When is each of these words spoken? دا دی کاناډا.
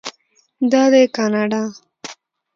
دا 0.71 0.83
دی 0.93 1.03
کاناډا. 1.15 1.63